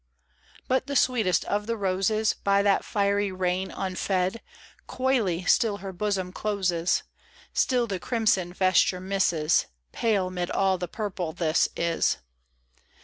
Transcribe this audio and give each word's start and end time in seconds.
But 0.67 0.87
the 0.87 0.95
sweetest 0.95 1.45
of 1.45 1.67
the 1.67 1.77
roses. 1.77 2.33
By 2.33 2.63
that 2.63 2.83
fiery 2.83 3.31
rain 3.31 3.69
unfed, 3.69 4.41
Coyly 4.87 5.45
still 5.45 5.77
her 5.77 5.93
bosom 5.93 6.33
closes. 6.33 7.03
Still 7.53 7.85
the 7.85 7.99
crimson 7.99 8.51
vesture 8.51 8.99
misses; 8.99 9.67
Pale 9.91 10.31
'mid 10.31 10.49
all 10.49 10.79
the 10.79 10.87
purple 10.87 11.33
this 11.33 11.69
is. 11.77 12.17